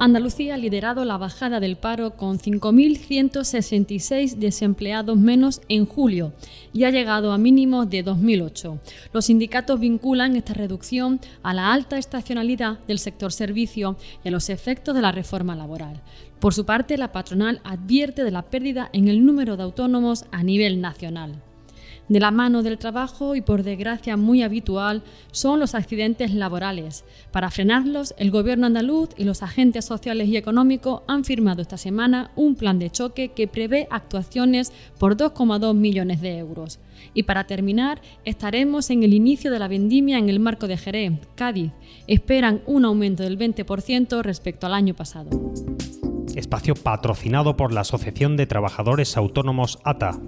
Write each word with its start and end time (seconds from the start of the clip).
Andalucía 0.00 0.54
ha 0.54 0.58
liderado 0.58 1.04
la 1.04 1.16
bajada 1.16 1.58
del 1.58 1.74
paro 1.74 2.12
con 2.12 2.38
5.166 2.38 4.36
desempleados 4.36 5.18
menos 5.18 5.60
en 5.68 5.86
julio 5.86 6.32
y 6.72 6.84
ha 6.84 6.90
llegado 6.90 7.32
a 7.32 7.38
mínimos 7.38 7.90
de 7.90 8.04
2008. 8.04 8.78
Los 9.12 9.24
sindicatos 9.24 9.80
vinculan 9.80 10.36
esta 10.36 10.54
reducción 10.54 11.18
a 11.42 11.52
la 11.52 11.72
alta 11.72 11.98
estacionalidad 11.98 12.78
del 12.86 13.00
sector 13.00 13.32
servicio 13.32 13.96
y 14.24 14.28
a 14.28 14.30
los 14.30 14.50
efectos 14.50 14.94
de 14.94 15.02
la 15.02 15.10
reforma 15.10 15.56
laboral. 15.56 16.00
Por 16.38 16.54
su 16.54 16.64
parte, 16.64 16.96
la 16.96 17.10
patronal 17.10 17.60
advierte 17.64 18.22
de 18.22 18.30
la 18.30 18.42
pérdida 18.42 18.90
en 18.92 19.08
el 19.08 19.26
número 19.26 19.56
de 19.56 19.64
autónomos 19.64 20.26
a 20.30 20.44
nivel 20.44 20.80
nacional. 20.80 21.42
De 22.08 22.20
la 22.20 22.30
mano 22.30 22.62
del 22.62 22.78
trabajo 22.78 23.34
y 23.34 23.42
por 23.42 23.62
desgracia 23.62 24.16
muy 24.16 24.42
habitual 24.42 25.02
son 25.30 25.60
los 25.60 25.74
accidentes 25.74 26.32
laborales. 26.32 27.04
Para 27.30 27.50
frenarlos, 27.50 28.14
el 28.16 28.30
gobierno 28.30 28.66
andaluz 28.66 29.10
y 29.18 29.24
los 29.24 29.42
agentes 29.42 29.84
sociales 29.84 30.28
y 30.28 30.38
económicos 30.38 31.02
han 31.06 31.24
firmado 31.24 31.60
esta 31.60 31.76
semana 31.76 32.30
un 32.34 32.54
plan 32.54 32.78
de 32.78 32.90
choque 32.90 33.28
que 33.28 33.46
prevé 33.46 33.88
actuaciones 33.90 34.72
por 34.98 35.18
2,2 35.18 35.74
millones 35.74 36.22
de 36.22 36.38
euros. 36.38 36.80
Y 37.12 37.24
para 37.24 37.44
terminar, 37.44 38.00
estaremos 38.24 38.88
en 38.88 39.02
el 39.02 39.12
inicio 39.12 39.50
de 39.50 39.58
la 39.58 39.68
vendimia 39.68 40.18
en 40.18 40.30
el 40.30 40.40
marco 40.40 40.66
de 40.66 40.78
Jerez, 40.78 41.12
Cádiz. 41.34 41.72
Esperan 42.06 42.62
un 42.66 42.86
aumento 42.86 43.22
del 43.22 43.38
20% 43.38 44.22
respecto 44.22 44.66
al 44.66 44.72
año 44.72 44.94
pasado. 44.94 45.28
Espacio 46.34 46.74
patrocinado 46.74 47.56
por 47.56 47.72
la 47.72 47.80
Asociación 47.80 48.36
de 48.36 48.46
Trabajadores 48.46 49.16
Autónomos 49.16 49.78
ATA. 49.84 50.18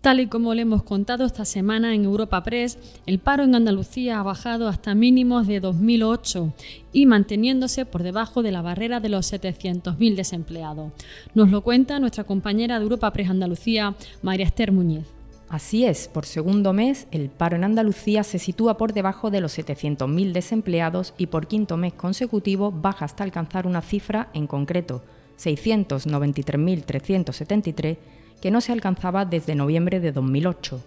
Tal 0.00 0.20
y 0.20 0.28
como 0.28 0.54
le 0.54 0.62
hemos 0.62 0.82
contado 0.82 1.26
esta 1.26 1.44
semana 1.44 1.94
en 1.94 2.06
Europa 2.06 2.42
Press, 2.42 2.78
el 3.04 3.18
paro 3.18 3.44
en 3.44 3.54
Andalucía 3.54 4.18
ha 4.18 4.22
bajado 4.22 4.66
hasta 4.66 4.94
mínimos 4.94 5.46
de 5.46 5.60
2008 5.60 6.54
y 6.94 7.04
manteniéndose 7.04 7.84
por 7.84 8.02
debajo 8.02 8.42
de 8.42 8.50
la 8.50 8.62
barrera 8.62 9.00
de 9.00 9.10
los 9.10 9.30
700.000 9.30 10.16
desempleados. 10.16 10.92
Nos 11.34 11.50
lo 11.50 11.60
cuenta 11.60 12.00
nuestra 12.00 12.24
compañera 12.24 12.78
de 12.78 12.84
Europa 12.84 13.12
Press 13.12 13.28
Andalucía, 13.28 13.94
María 14.22 14.46
Esther 14.46 14.72
Muñiz. 14.72 15.04
Así 15.50 15.84
es, 15.84 16.08
por 16.08 16.24
segundo 16.24 16.72
mes, 16.72 17.06
el 17.10 17.28
paro 17.28 17.56
en 17.56 17.64
Andalucía 17.64 18.24
se 18.24 18.38
sitúa 18.38 18.78
por 18.78 18.94
debajo 18.94 19.30
de 19.30 19.42
los 19.42 19.58
700.000 19.58 20.32
desempleados 20.32 21.12
y 21.18 21.26
por 21.26 21.46
quinto 21.46 21.76
mes 21.76 21.92
consecutivo 21.92 22.72
baja 22.72 23.04
hasta 23.04 23.22
alcanzar 23.22 23.66
una 23.66 23.82
cifra 23.82 24.30
en 24.32 24.46
concreto, 24.46 25.02
693.373 25.38 27.98
que 28.40 28.50
no 28.50 28.60
se 28.60 28.72
alcanzaba 28.72 29.24
desde 29.24 29.54
noviembre 29.54 30.00
de 30.00 30.12
2008. 30.12 30.80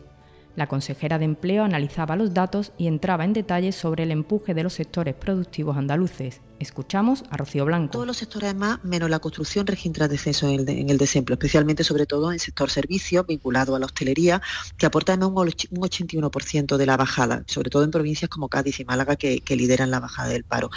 La 0.56 0.68
consejera 0.68 1.18
de 1.18 1.26
Empleo 1.26 1.64
analizaba 1.64 2.16
los 2.16 2.34
datos 2.34 2.74
y 2.78 2.88
entraba 2.88 3.26
en 3.26 3.34
detalles 3.34 3.76
sobre 3.76 4.04
el 4.04 4.12
empuje 4.12 4.54
de 4.54 4.64
los 4.64 4.74
sectores 4.74 5.16
productivos 5.16 5.78
andaluces, 5.78 6.42
Escuchamos 6.64 7.26
a 7.30 7.36
Rocío 7.36 7.66
Blanco. 7.66 7.92
Todos 7.92 8.08
los 8.08 8.16
sectores 8.16 8.52
además, 8.52 8.80
menos 8.84 9.10
la 9.10 9.20
construcción, 9.20 9.68
registran 9.68 10.10
descenso 10.10 10.48
en 10.48 10.90
el, 10.90 10.98
desempleo, 10.98 11.36
especialmente 11.36 11.84
sobre 11.84 12.06
todo 12.06 12.30
en 12.30 12.36
el 12.36 12.40
sector 12.40 12.72
servicios 12.72 13.28
vinculado 13.28 13.76
a 13.76 13.80
la 13.80 13.86
hostelería, 13.86 14.42
que 14.78 14.86
aporta 14.86 15.12
además 15.12 15.30
un, 15.30 15.82
81% 15.82 16.78
de 16.78 16.86
la 16.86 16.96
bajada, 16.96 17.44
sobre 17.48 17.70
todo 17.70 17.84
en 17.84 17.92
provincias 17.92 18.30
como 18.30 18.48
Cádiz 18.48 18.80
y 18.80 18.86
Málaga 18.86 19.18
que, 19.18 19.44
lideran 19.50 19.92
la 19.92 20.00
bajada 20.00 20.30
del 20.30 20.46
paro. 20.46 20.72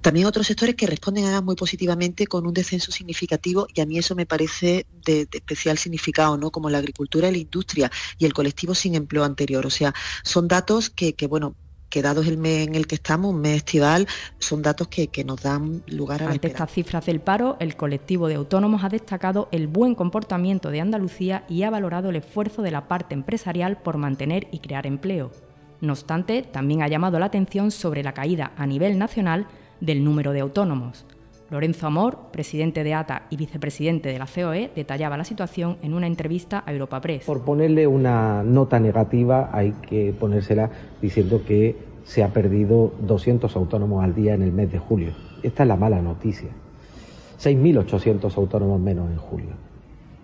También 0.00 0.26
otros 0.26 0.46
sectores 0.46 0.76
que 0.76 0.86
responden 0.86 1.24
además 1.24 1.42
muy 1.42 1.56
positivamente 1.56 2.28
con 2.28 2.46
un 2.46 2.54
descenso 2.54 2.92
significativo 2.92 3.66
y 3.74 3.80
a 3.80 3.86
mí 3.86 3.98
eso 3.98 4.14
me 4.14 4.26
parece 4.26 4.86
de, 5.04 5.28
especial 5.32 5.76
significado, 5.76 6.38
¿no? 6.38 6.50
Como 6.52 6.70
la 6.70 6.78
agricultura 6.78 7.30
la 7.32 7.38
industria 7.38 7.90
y 8.16 8.26
el 8.26 8.32
colectivo 8.32 8.76
sin 8.76 8.94
empleo 8.94 9.24
anterior. 9.24 9.66
O 9.66 9.70
sea, 9.70 9.92
son 10.22 10.46
datos 10.46 10.88
que 10.88 11.14
bueno, 11.26 11.56
que 11.92 12.00
dados 12.00 12.26
el 12.26 12.38
mes 12.38 12.66
en 12.66 12.74
el 12.74 12.86
que 12.86 12.94
estamos, 12.94 13.34
un 13.34 13.42
mes 13.42 13.58
estival, 13.58 14.08
son 14.38 14.62
datos 14.62 14.88
que, 14.88 15.10
nos 15.24 15.42
dan 15.42 15.82
lugar 15.88 16.22
a... 16.22 16.30
Ante 16.30 16.48
estas 16.48 16.72
cifras 16.72 17.04
del 17.04 17.20
paro, 17.20 17.58
el 17.60 17.76
colectivo 17.76 18.28
de 18.28 18.36
autónomos 18.36 18.82
ha 18.82 18.88
destacado 18.88 19.48
el 19.52 19.66
buen 19.66 19.94
comportamiento 19.94 20.70
de 20.70 20.80
Andalucía 20.80 21.44
y 21.50 21.64
ha 21.64 21.70
valorado 21.70 22.08
el 22.08 22.16
esfuerzo 22.16 22.62
de 22.62 22.70
la 22.70 22.88
parte 22.88 23.14
empresarial 23.14 23.82
por 23.82 23.98
mantener 23.98 24.48
y 24.50 24.60
crear 24.60 24.86
empleo. 24.86 25.32
No 25.82 25.92
obstante, 25.92 26.40
también 26.40 26.80
ha 26.80 26.88
llamado 26.88 27.18
la 27.18 27.26
atención 27.26 27.70
sobre 27.70 28.02
la 28.02 28.14
caída 28.14 28.52
a 28.56 28.66
nivel 28.66 28.98
nacional 28.98 29.46
del 29.80 30.02
número 30.02 30.32
de 30.32 30.40
autónomos. 30.40 31.04
Lorenzo 31.52 31.86
Amor, 31.86 32.16
presidente 32.32 32.82
de 32.82 32.94
ATA 32.94 33.24
y 33.28 33.36
vicepresidente 33.36 34.08
de 34.08 34.18
la 34.18 34.26
COE, 34.26 34.70
detallaba 34.74 35.18
la 35.18 35.24
situación 35.24 35.76
en 35.82 35.92
una 35.92 36.06
entrevista 36.06 36.64
a 36.64 36.72
Europa 36.72 36.98
Press. 37.02 37.26
Por 37.26 37.42
ponerle 37.42 37.86
una 37.86 38.42
nota 38.42 38.80
negativa 38.80 39.50
hay 39.52 39.72
que 39.72 40.14
ponérsela 40.18 40.70
diciendo 41.02 41.42
que 41.46 41.76
se 42.04 42.24
ha 42.24 42.28
perdido 42.28 42.94
200 43.00 43.54
autónomos 43.54 44.02
al 44.02 44.14
día 44.14 44.32
en 44.32 44.40
el 44.40 44.50
mes 44.50 44.72
de 44.72 44.78
julio. 44.78 45.12
Esta 45.42 45.64
es 45.64 45.68
la 45.68 45.76
mala 45.76 46.00
noticia. 46.00 46.48
6.800 47.38 48.34
autónomos 48.34 48.80
menos 48.80 49.10
en 49.10 49.18
julio. 49.18 49.50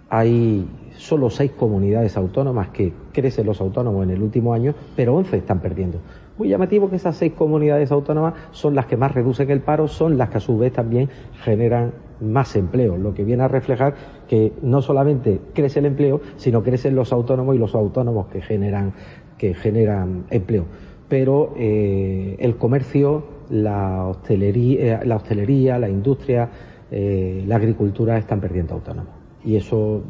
Hay 0.09 0.67
solo 0.97 1.29
seis 1.29 1.51
comunidades 1.51 2.17
autónomas 2.17 2.69
que 2.71 2.95
crecen 3.13 3.45
los 3.45 3.61
autónomos 3.61 4.03
en 4.05 4.13
el 4.13 4.23
último 4.23 4.55
año, 4.55 4.75
pero 4.97 5.15
11 5.15 5.37
están 5.37 5.61
perdiendo. 5.61 5.99
Muy 6.39 6.49
llamativo 6.49 6.89
que 6.89 6.97
esas 6.97 7.17
seis 7.17 7.33
comunidades 7.33 7.91
autónomas 7.91 8.35
son 8.53 8.77
las 8.77 8.87
que 8.87 8.97
más 8.97 9.13
reducen 9.13 9.51
el 9.51 9.61
paro, 9.61 9.89
son 9.89 10.17
las 10.17 10.31
que 10.31 10.37
a 10.37 10.41
su 10.41 10.57
vez 10.57 10.73
también 10.73 11.09
generan 11.43 11.93
más 12.21 12.55
empleo, 12.55 12.97
lo 12.97 13.13
que 13.13 13.25
viene 13.25 13.43
a 13.43 13.49
reflejar 13.49 13.95
que 14.29 14.53
no 14.63 14.81
solamente 14.81 15.41
crece 15.53 15.81
el 15.81 15.87
empleo, 15.87 16.21
sino 16.37 16.63
crecen 16.63 16.95
los 16.95 17.13
autónomos 17.13 17.57
y 17.57 17.59
los 17.59 17.75
autónomos 17.75 18.29
que 18.29 18.41
generan, 18.41 18.93
que 19.37 19.53
generan 19.53 20.27
empleo. 20.31 20.67
Pero 21.09 21.55
eh, 21.57 22.37
el 22.39 22.57
comercio, 22.57 23.25
la 23.51 24.07
hostelería, 24.07 25.03
eh, 25.03 25.07
la, 25.07 25.17
hostelería, 25.17 25.77
la 25.79 25.89
industria, 25.89 26.49
eh, 26.91 27.43
la 27.49 27.57
agricultura 27.57 28.17
están 28.17 28.41
perdiendo 28.41 28.75
autónomos. 28.75 29.13
Y 29.45 29.57
eso 29.57 30.03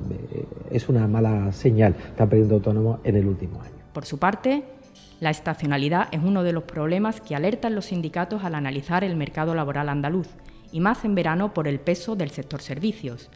es 0.70 0.88
una 0.90 1.06
mala 1.06 1.52
señal, 1.52 1.94
están 1.98 2.28
perdiendo 2.28 2.56
autónomos 2.56 3.00
en 3.04 3.16
el 3.16 3.26
último 3.26 3.62
año. 3.62 3.78
Por 3.92 4.04
su 4.04 4.18
parte, 4.18 4.62
la 5.20 5.30
estacionalidad 5.30 6.08
es 6.12 6.20
uno 6.22 6.44
de 6.44 6.52
los 6.52 6.62
problemas 6.62 7.20
que 7.20 7.34
alertan 7.34 7.74
los 7.74 7.86
sindicatos 7.86 8.44
al 8.44 8.54
analizar 8.54 9.02
el 9.02 9.16
mercado 9.16 9.54
laboral 9.54 9.88
andaluz, 9.88 10.28
y 10.70 10.80
más 10.80 11.04
en 11.04 11.14
verano 11.14 11.54
por 11.54 11.66
el 11.66 11.80
peso 11.80 12.14
del 12.14 12.30
sector 12.30 12.62
servicios. 12.62 13.28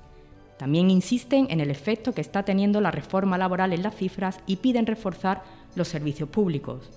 También 0.58 0.90
insisten 0.90 1.48
en 1.50 1.60
el 1.60 1.70
efecto 1.70 2.12
que 2.12 2.20
está 2.20 2.44
teniendo 2.44 2.80
la 2.80 2.92
reforma 2.92 3.36
laboral 3.36 3.72
en 3.72 3.82
las 3.82 3.96
cifras 3.96 4.38
y 4.46 4.56
piden 4.56 4.86
reforzar 4.86 5.42
los 5.74 5.88
servicios 5.88 6.28
públicos. 6.28 6.88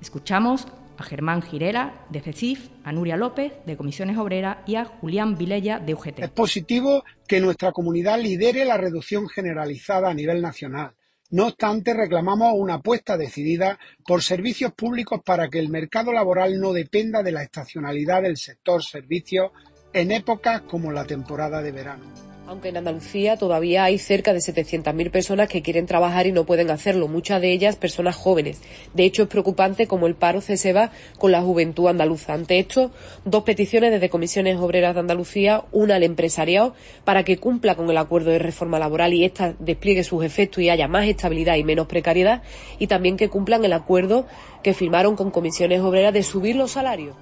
Escuchamos 0.00 0.66
a 0.98 1.04
Germán 1.04 1.42
Girela, 1.42 2.06
de 2.08 2.20
CECIF, 2.20 2.68
a 2.82 2.90
Nuria 2.90 3.16
López, 3.16 3.52
de 3.64 3.76
Comisiones 3.76 4.18
Obreras, 4.18 4.58
y 4.66 4.74
a 4.74 4.86
Julián 4.86 5.36
Vilella, 5.36 5.78
de 5.78 5.94
UGT. 5.94 6.18
Es 6.20 6.30
positivo 6.30 7.04
que 7.28 7.38
nuestra 7.38 7.70
comunidad 7.70 8.18
lidere 8.18 8.64
la 8.64 8.76
reducción 8.76 9.28
generalizada 9.28 10.10
a 10.10 10.14
nivel 10.14 10.42
nacional 10.42 10.95
no 11.30 11.46
obstante, 11.46 11.92
reclamamos 11.92 12.54
una 12.56 12.74
apuesta 12.74 13.16
decidida 13.16 13.78
por 14.06 14.22
servicios 14.22 14.72
públicos 14.72 15.20
para 15.24 15.48
que 15.48 15.58
el 15.58 15.68
mercado 15.68 16.12
laboral 16.12 16.60
no 16.60 16.72
dependa 16.72 17.22
de 17.22 17.32
la 17.32 17.42
estacionalidad 17.42 18.22
del 18.22 18.36
sector 18.36 18.82
servicios 18.82 19.50
en 19.92 20.12
épocas 20.12 20.62
como 20.62 20.92
la 20.92 21.04
temporada 21.04 21.62
de 21.62 21.72
verano 21.72 22.25
aunque 22.46 22.68
en 22.68 22.76
Andalucía 22.76 23.36
todavía 23.36 23.84
hay 23.84 23.98
cerca 23.98 24.32
de 24.32 24.38
700.000 24.38 25.10
personas 25.10 25.48
que 25.48 25.62
quieren 25.62 25.86
trabajar 25.86 26.26
y 26.26 26.32
no 26.32 26.44
pueden 26.44 26.70
hacerlo, 26.70 27.08
muchas 27.08 27.40
de 27.40 27.52
ellas 27.52 27.76
personas 27.76 28.16
jóvenes. 28.16 28.60
De 28.94 29.04
hecho, 29.04 29.24
es 29.24 29.28
preocupante 29.28 29.86
como 29.86 30.06
el 30.06 30.14
paro 30.14 30.40
se 30.40 30.72
va 30.72 30.90
con 31.18 31.32
la 31.32 31.42
juventud 31.42 31.88
andaluza. 31.88 32.34
Ante 32.34 32.58
esto, 32.58 32.90
dos 33.24 33.42
peticiones 33.42 33.90
desde 33.90 34.08
Comisiones 34.08 34.56
Obreras 34.56 34.94
de 34.94 35.00
Andalucía, 35.00 35.64
una 35.72 35.96
al 35.96 36.02
empresariado 36.02 36.74
para 37.04 37.24
que 37.24 37.38
cumpla 37.38 37.74
con 37.74 37.90
el 37.90 37.96
acuerdo 37.96 38.30
de 38.30 38.38
reforma 38.38 38.78
laboral 38.78 39.12
y 39.12 39.24
ésta 39.24 39.54
despliegue 39.58 40.04
sus 40.04 40.24
efectos 40.24 40.62
y 40.62 40.70
haya 40.70 40.88
más 40.88 41.06
estabilidad 41.06 41.56
y 41.56 41.64
menos 41.64 41.86
precariedad, 41.86 42.42
y 42.78 42.86
también 42.86 43.16
que 43.16 43.28
cumplan 43.28 43.64
el 43.64 43.72
acuerdo 43.72 44.26
que 44.62 44.74
firmaron 44.74 45.16
con 45.16 45.30
Comisiones 45.30 45.80
Obreras 45.80 46.12
de 46.12 46.22
subir 46.22 46.56
los 46.56 46.72
salarios. 46.72 47.16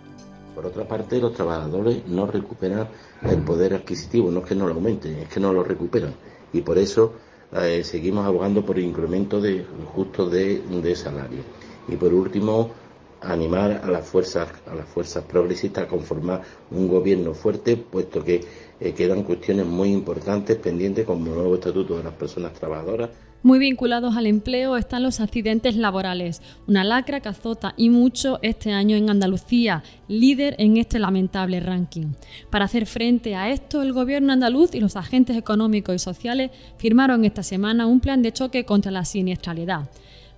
Por 0.54 0.66
otra 0.66 0.86
parte, 0.86 1.18
los 1.18 1.34
trabajadores 1.34 2.06
no 2.06 2.26
recuperan 2.26 2.88
el 3.22 3.38
poder 3.42 3.74
adquisitivo, 3.74 4.30
no 4.30 4.40
es 4.40 4.46
que 4.46 4.54
no 4.54 4.68
lo 4.68 4.74
aumenten, 4.74 5.18
es 5.18 5.28
que 5.28 5.40
no 5.40 5.52
lo 5.52 5.64
recuperan. 5.64 6.14
Y 6.52 6.60
por 6.60 6.78
eso 6.78 7.14
eh, 7.52 7.82
seguimos 7.82 8.24
abogando 8.24 8.64
por 8.64 8.78
el 8.78 8.84
incremento 8.84 9.40
de, 9.40 9.64
justo 9.94 10.30
de, 10.30 10.94
salario. 10.94 11.40
Y 11.88 11.96
por 11.96 12.14
último, 12.14 12.70
animar 13.20 13.80
a 13.82 13.90
las 13.90 14.06
fuerzas, 14.06 14.48
a 14.66 14.74
las 14.74 14.88
fuerzas 14.88 15.24
progresistas 15.24 15.84
a 15.84 15.88
conformar 15.88 16.42
un 16.70 16.86
gobierno 16.88 17.34
fuerte, 17.34 17.76
puesto 17.76 18.22
que 18.22 18.44
eh, 18.78 18.92
quedan 18.92 19.24
cuestiones 19.24 19.66
muy 19.66 19.92
importantes 19.92 20.56
pendientes 20.56 21.04
como 21.04 21.26
el 21.26 21.34
nuevo 21.34 21.54
estatuto 21.54 21.96
de 21.96 22.04
las 22.04 22.14
personas 22.14 22.52
trabajadoras 22.52 23.10
Muy 23.44 23.58
vinculados 23.58 24.16
al 24.16 24.26
empleo 24.26 24.74
están 24.78 25.02
los 25.02 25.20
accidentes 25.20 25.76
laborales, 25.76 26.40
una 26.66 26.82
lacra 26.82 27.20
que 27.20 27.28
azota 27.28 27.74
y 27.76 27.90
mucho 27.90 28.38
este 28.40 28.72
año 28.72 28.96
en 28.96 29.10
Andalucía, 29.10 29.82
líder 30.08 30.56
en 30.56 30.78
este 30.78 30.98
lamentable 30.98 31.60
ranking. 31.60 32.14
Para 32.48 32.64
hacer 32.64 32.86
frente 32.86 33.36
a 33.36 33.50
esto, 33.50 33.82
el 33.82 33.92
gobierno 33.92 34.32
andaluz 34.32 34.74
y 34.74 34.80
los 34.80 34.96
agentes 34.96 35.36
económicos 35.36 35.94
y 35.94 35.98
sociales 35.98 36.52
firmaron 36.78 37.26
esta 37.26 37.42
semana 37.42 37.86
un 37.86 38.00
plan 38.00 38.22
de 38.22 38.32
choque 38.32 38.64
contra 38.64 38.90
la 38.90 39.04
siniestralidad. 39.04 39.90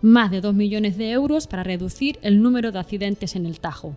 Más 0.03 0.33
de 0.33 0.41
2 0.41 0.53
millones 0.53 0.99
de 0.99 1.13
euros 1.13 1.47
para 1.47 1.63
reducir 1.63 2.19
el 2.23 2.43
número 2.43 2.73
de 2.73 2.81
accidentes 2.81 3.37
en 3.37 3.47
el 3.47 3.61
Tajo. 3.61 3.95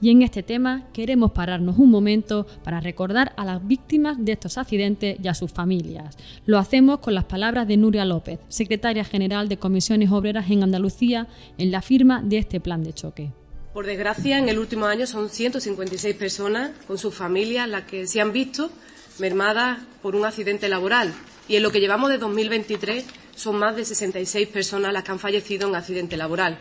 Y 0.00 0.10
en 0.10 0.22
este 0.22 0.42
tema 0.42 0.86
queremos 0.92 1.32
pararnos 1.32 1.78
un 1.78 1.90
momento 1.90 2.46
para 2.62 2.80
recordar 2.80 3.32
a 3.36 3.44
las 3.44 3.66
víctimas 3.66 4.16
de 4.18 4.32
estos 4.32 4.58
accidentes 4.58 5.18
y 5.22 5.28
a 5.28 5.34
sus 5.34 5.52
familias. 5.52 6.16
Lo 6.46 6.58
hacemos 6.58 6.98
con 6.98 7.14
las 7.14 7.24
palabras 7.24 7.66
de 7.68 7.76
Nuria 7.76 8.04
López, 8.04 8.40
secretaria 8.48 9.04
general 9.04 9.48
de 9.48 9.58
Comisiones 9.58 10.10
Obreras 10.10 10.50
en 10.50 10.62
Andalucía, 10.62 11.28
en 11.58 11.70
la 11.70 11.82
firma 11.82 12.22
de 12.22 12.38
este 12.38 12.60
plan 12.60 12.82
de 12.82 12.92
choque. 12.92 13.32
Por 13.72 13.86
desgracia, 13.86 14.38
en 14.38 14.48
el 14.48 14.58
último 14.58 14.86
año 14.86 15.06
son 15.06 15.28
156 15.28 16.16
personas 16.16 16.70
con 16.86 16.98
sus 16.98 17.14
familias 17.14 17.68
las 17.68 17.82
que 17.82 18.06
se 18.06 18.20
han 18.20 18.32
visto 18.32 18.70
mermadas 19.18 19.78
por 20.02 20.16
un 20.16 20.24
accidente 20.24 20.68
laboral. 20.68 21.12
Y 21.48 21.56
en 21.56 21.62
lo 21.62 21.70
que 21.70 21.80
llevamos 21.80 22.10
de 22.10 22.18
2023 22.18 23.04
son 23.34 23.56
más 23.56 23.76
de 23.76 23.84
66 23.84 24.48
personas 24.48 24.92
las 24.92 25.04
que 25.04 25.12
han 25.12 25.18
fallecido 25.18 25.68
en 25.68 25.76
accidente 25.76 26.16
laboral 26.16 26.58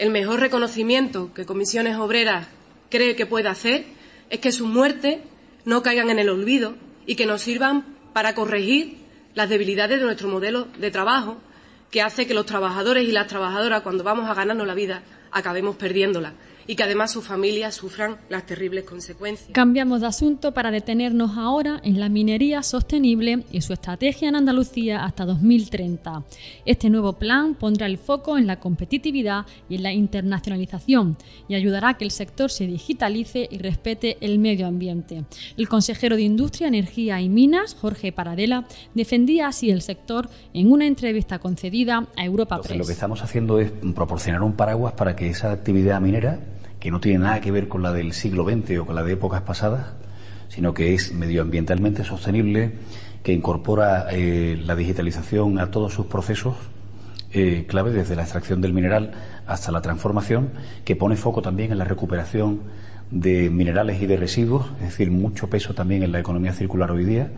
el 0.00 0.08
mejor 0.08 0.40
reconocimiento 0.40 1.30
que 1.34 1.44
Comisiones 1.44 1.96
Obreras 1.96 2.48
cree 2.88 3.14
que 3.16 3.26
puede 3.26 3.50
hacer 3.50 3.84
es 4.30 4.40
que 4.40 4.50
sus 4.50 4.66
muertes 4.66 5.18
no 5.66 5.82
caigan 5.82 6.08
en 6.08 6.18
el 6.18 6.30
olvido 6.30 6.74
y 7.04 7.16
que 7.16 7.26
nos 7.26 7.42
sirvan 7.42 7.84
para 8.14 8.34
corregir 8.34 8.96
las 9.34 9.50
debilidades 9.50 9.98
de 9.98 10.06
nuestro 10.06 10.28
modelo 10.28 10.68
de 10.78 10.90
trabajo 10.90 11.36
que 11.90 12.00
hace 12.00 12.26
que 12.26 12.32
los 12.32 12.46
trabajadores 12.46 13.06
y 13.06 13.12
las 13.12 13.26
trabajadoras, 13.26 13.82
cuando 13.82 14.02
vamos 14.02 14.30
a 14.30 14.32
ganarnos 14.32 14.66
la 14.66 14.72
vida, 14.72 15.02
acabemos 15.32 15.76
perdiéndola 15.76 16.32
y 16.70 16.76
que 16.76 16.84
además 16.84 17.10
sus 17.10 17.26
familias 17.26 17.74
sufran 17.74 18.18
las 18.28 18.46
terribles 18.46 18.84
consecuencias. 18.84 19.50
Cambiamos 19.50 20.02
de 20.02 20.06
asunto 20.06 20.54
para 20.54 20.70
detenernos 20.70 21.36
ahora 21.36 21.80
en 21.82 21.98
la 21.98 22.08
minería 22.08 22.62
sostenible 22.62 23.44
y 23.50 23.60
su 23.62 23.72
estrategia 23.72 24.28
en 24.28 24.36
Andalucía 24.36 25.04
hasta 25.04 25.24
2030. 25.24 26.22
Este 26.64 26.88
nuevo 26.88 27.14
plan 27.14 27.56
pondrá 27.56 27.86
el 27.86 27.98
foco 27.98 28.38
en 28.38 28.46
la 28.46 28.60
competitividad 28.60 29.46
y 29.68 29.74
en 29.74 29.82
la 29.82 29.92
internacionalización 29.92 31.16
y 31.48 31.56
ayudará 31.56 31.88
a 31.88 31.94
que 31.94 32.04
el 32.04 32.12
sector 32.12 32.52
se 32.52 32.68
digitalice 32.68 33.48
y 33.50 33.58
respete 33.58 34.16
el 34.20 34.38
medio 34.38 34.68
ambiente. 34.68 35.24
El 35.56 35.68
consejero 35.68 36.14
de 36.14 36.22
Industria, 36.22 36.68
Energía 36.68 37.20
y 37.20 37.28
Minas, 37.28 37.74
Jorge 37.80 38.12
Paradela, 38.12 38.68
defendía 38.94 39.48
así 39.48 39.72
el 39.72 39.82
sector 39.82 40.30
en 40.54 40.70
una 40.70 40.86
entrevista 40.86 41.40
concedida 41.40 42.06
a 42.16 42.24
Europa 42.24 42.60
Press. 42.60 42.78
Lo 42.78 42.86
que 42.86 42.92
estamos 42.92 43.24
haciendo 43.24 43.58
es 43.58 43.72
proporcionar 43.92 44.44
un 44.44 44.52
paraguas 44.52 44.92
para 44.92 45.16
que 45.16 45.28
esa 45.28 45.50
actividad 45.50 46.00
minera 46.00 46.38
que 46.80 46.90
no 46.90 47.00
tiene 47.00 47.20
nada 47.20 47.40
que 47.40 47.50
ver 47.50 47.68
con 47.68 47.82
la 47.82 47.92
del 47.92 48.12
siglo 48.12 48.44
XX 48.44 48.78
o 48.80 48.86
con 48.86 48.94
la 48.96 49.04
de 49.04 49.12
épocas 49.12 49.42
pasadas, 49.42 49.92
sino 50.48 50.74
que 50.74 50.94
es 50.94 51.12
medioambientalmente 51.12 52.02
sostenible, 52.02 52.72
que 53.22 53.32
incorpora 53.32 54.06
eh, 54.10 54.58
la 54.64 54.74
digitalización 54.74 55.58
a 55.58 55.70
todos 55.70 55.92
sus 55.92 56.06
procesos 56.06 56.56
eh, 57.32 57.66
clave, 57.68 57.92
desde 57.92 58.16
la 58.16 58.22
extracción 58.22 58.60
del 58.60 58.72
mineral 58.72 59.12
hasta 59.46 59.70
la 59.70 59.82
transformación, 59.82 60.50
que 60.84 60.96
pone 60.96 61.16
foco 61.16 61.42
también 61.42 61.70
en 61.70 61.78
la 61.78 61.84
recuperación 61.84 62.62
de 63.10 63.50
minerales 63.50 64.00
y 64.00 64.06
de 64.06 64.16
residuos, 64.16 64.66
es 64.80 64.90
decir, 64.90 65.10
mucho 65.10 65.48
peso 65.50 65.74
también 65.74 66.02
en 66.02 66.12
la 66.12 66.20
economía 66.20 66.52
circular 66.52 66.90
hoy 66.90 67.04
día 67.04 67.30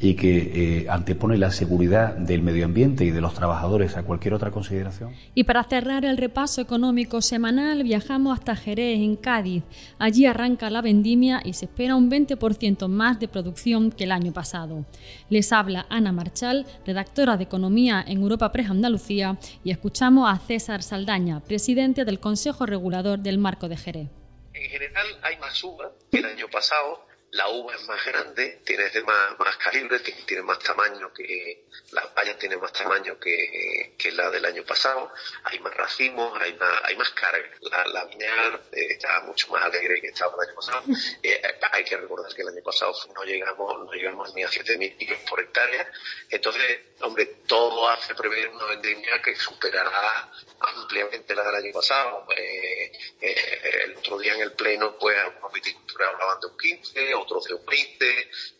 y 0.00 0.14
que 0.14 0.82
eh, 0.82 0.86
antepone 0.90 1.38
la 1.38 1.50
seguridad 1.50 2.16
del 2.16 2.42
medio 2.42 2.64
ambiente 2.64 3.04
y 3.04 3.10
de 3.10 3.20
los 3.20 3.32
trabajadores 3.32 3.96
a 3.96 4.02
cualquier 4.02 4.34
otra 4.34 4.50
consideración. 4.50 5.12
Y 5.34 5.44
para 5.44 5.64
cerrar 5.64 6.04
el 6.04 6.16
repaso 6.16 6.60
económico 6.60 7.22
semanal, 7.22 7.82
viajamos 7.84 8.38
hasta 8.38 8.56
Jerez, 8.56 9.00
en 9.00 9.16
Cádiz. 9.16 9.62
Allí 9.98 10.26
arranca 10.26 10.68
la 10.68 10.82
vendimia 10.82 11.40
y 11.44 11.54
se 11.54 11.66
espera 11.66 11.96
un 11.96 12.10
20% 12.10 12.88
más 12.88 13.18
de 13.18 13.28
producción 13.28 13.90
que 13.90 14.04
el 14.04 14.12
año 14.12 14.32
pasado. 14.32 14.84
Les 15.30 15.52
habla 15.52 15.86
Ana 15.88 16.12
Marchal, 16.12 16.66
redactora 16.84 17.36
de 17.36 17.44
Economía 17.44 18.04
en 18.06 18.20
Europa 18.20 18.52
Press 18.52 18.70
Andalucía, 18.70 19.38
y 19.62 19.70
escuchamos 19.70 20.28
a 20.28 20.38
César 20.38 20.82
Saldaña, 20.82 21.40
presidente 21.40 22.04
del 22.04 22.20
Consejo 22.20 22.66
Regulador 22.66 23.20
del 23.20 23.38
Marco 23.38 23.68
de 23.68 23.76
Jerez. 23.76 24.23
En 24.64 24.70
general 24.70 25.20
hay 25.22 25.36
más 25.36 25.62
uva 25.62 25.92
que 26.10 26.20
el 26.20 26.24
año 26.24 26.48
pasado 26.48 27.06
la 27.34 27.48
uva 27.48 27.74
es 27.74 27.82
más 27.88 28.04
grande, 28.04 28.60
tiene 28.64 28.88
más, 29.02 29.38
más 29.38 29.56
calibre, 29.56 29.98
tiene 29.98 30.42
más 30.42 30.58
tamaño 30.60 31.12
que, 31.12 31.64
la 31.90 32.06
valla 32.14 32.38
tiene 32.38 32.56
más 32.56 32.72
tamaño 32.72 33.18
que, 33.18 33.94
que, 33.98 34.12
la 34.12 34.30
del 34.30 34.44
año 34.44 34.64
pasado, 34.64 35.10
hay 35.42 35.58
más 35.58 35.74
racimos, 35.74 36.40
hay 36.40 36.54
más, 36.54 36.80
hay 36.84 36.96
más 36.96 37.10
carga. 37.10 37.48
La, 37.62 37.84
la 37.86 38.02
eh, 38.04 38.86
está 38.90 39.20
mucho 39.22 39.48
más 39.48 39.64
alegre 39.64 40.00
que 40.00 40.08
estaba 40.08 40.34
el 40.34 40.48
año 40.48 40.56
pasado. 40.56 40.84
Eh, 41.22 41.40
hay 41.72 41.84
que 41.84 41.96
recordar 41.96 42.34
que 42.34 42.42
el 42.42 42.48
año 42.48 42.62
pasado 42.62 42.92
no 43.14 43.22
llegamos, 43.24 43.86
no 43.86 43.92
llegamos 43.92 44.34
ni 44.34 44.42
a 44.42 44.48
7.000 44.48 44.96
kilos 44.98 45.18
por 45.28 45.40
hectárea. 45.40 45.90
Entonces, 46.28 46.80
hombre, 47.00 47.26
todo 47.46 47.88
hace 47.88 48.14
prever 48.14 48.48
una 48.50 48.66
vendimia 48.66 49.22
que 49.22 49.34
superará 49.34 50.30
ampliamente 50.60 51.34
la 51.34 51.44
del 51.44 51.54
año 51.54 51.72
pasado. 51.72 52.26
Eh, 52.36 52.92
el 53.20 53.96
otro 53.96 54.18
día 54.18 54.34
en 54.34 54.42
el 54.42 54.52
pleno, 54.52 54.98
pues, 54.98 55.16
algunos 55.16 55.52
viticultores 55.52 56.08
hablaban 56.08 56.40
de 56.40 56.46
un 56.46 56.58
15, 56.58 57.14
otros 57.24 57.44
de 57.44 57.54
un 57.54 57.64
20, 57.66 58.06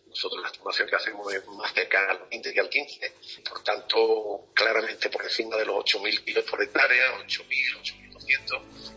nosotros 0.09 0.43
la 0.43 0.49
estimación 0.49 0.89
que 0.89 0.97
hacemos 0.97 1.35
es 1.35 1.47
más 1.49 1.73
cercana 1.73 2.13
al 2.13 2.21
20 2.31 2.53
que 2.53 2.61
al 2.61 2.69
15, 2.69 3.15
por 3.49 3.63
tanto, 3.63 4.49
claramente 4.55 5.09
por 5.11 5.25
encima 5.25 5.57
de 5.57 5.67
los 5.67 5.77
8.000 5.85 6.25
kilos 6.25 6.45
por 6.45 6.63
hectárea, 6.63 7.19
8.000, 7.27 8.13
8.200. 8.13 8.95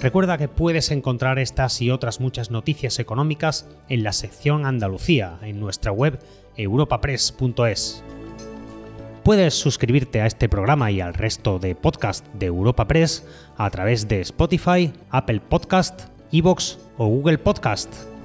Recuerda 0.00 0.38
que 0.38 0.48
puedes 0.48 0.90
encontrar 0.90 1.38
estas 1.38 1.80
y 1.82 1.90
otras 1.90 2.20
muchas 2.20 2.50
noticias 2.50 2.98
económicas 2.98 3.68
en 3.88 4.02
la 4.02 4.12
sección 4.12 4.64
Andalucía, 4.64 5.38
en 5.42 5.60
nuestra 5.60 5.92
web 5.92 6.18
europapress.es. 6.56 8.02
Puedes 9.22 9.54
suscribirte 9.54 10.22
a 10.22 10.26
este 10.26 10.48
programa 10.48 10.90
y 10.90 11.02
al 11.02 11.12
resto 11.12 11.58
de 11.58 11.74
podcast 11.74 12.26
de 12.28 12.46
Europa 12.46 12.88
Press 12.88 13.24
a 13.58 13.68
través 13.70 14.08
de 14.08 14.22
Spotify, 14.22 14.92
Apple 15.10 15.40
Podcast, 15.40 16.08
Evox 16.32 16.78
o 17.00 17.08
Google 17.08 17.38
Podcast. 17.38 18.19